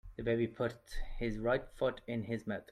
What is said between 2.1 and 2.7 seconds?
his mouth.